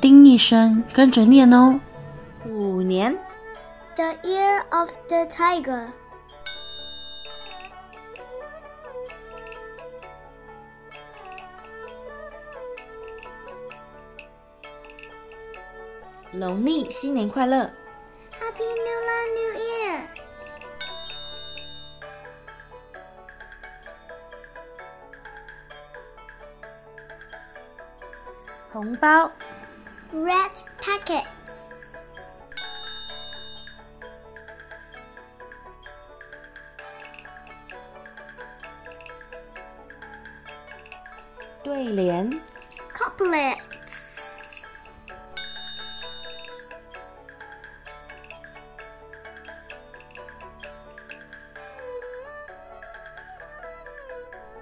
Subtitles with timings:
[0.00, 1.78] 叮一声，跟着念哦。
[2.44, 3.16] 五年
[3.94, 5.86] The Year of the Tiger.
[16.32, 17.70] 农历新年快乐
[18.32, 19.73] ！Happy New Year, New Year.
[28.74, 29.30] 红包
[30.12, 31.22] Red packets.
[41.62, 42.28] 对联
[42.92, 44.74] Couplets.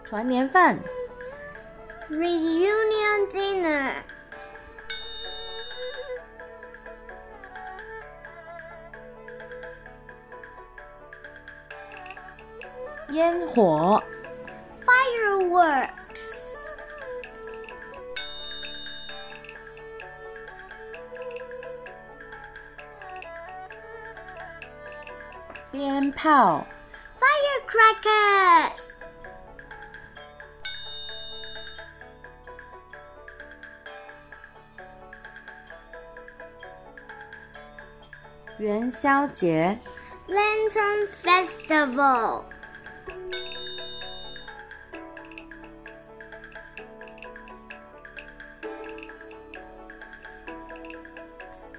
[0.04, 0.78] 团年饭
[2.11, 4.03] Reunion dinner.
[13.09, 14.03] 烟火
[14.85, 16.57] Fireworks.
[25.71, 26.65] 鞭炮
[27.19, 28.90] Firecrackers.
[38.58, 39.78] 元宵节
[40.28, 42.44] Lantern Festival.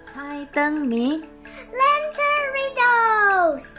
[0.05, 1.23] 猜灯谜
[1.71, 3.77] Lantern Riddles.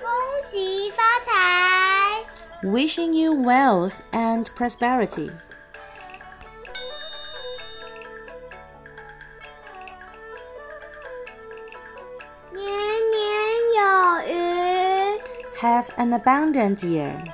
[0.00, 0.06] 恭
[0.42, 1.37] 喜发财！
[2.62, 5.30] wishing you wealth and prosperity.
[15.60, 17.24] Have an abundant year.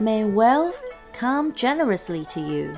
[0.00, 0.82] May wealth
[1.12, 2.76] come generously to you.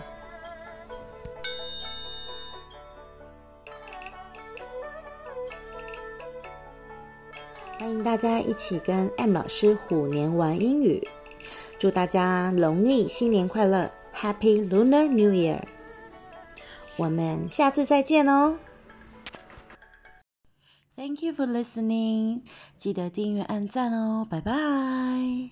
[7.80, 11.02] 欢迎大家一起跟 M 老师虎年玩英语，
[11.78, 15.62] 祝大家农历新年快乐，Happy Lunar New Year！
[16.98, 18.58] 我们下次再见哦。
[20.94, 22.42] Thank you for listening，
[22.76, 25.50] 记得订阅、按赞哦，拜拜。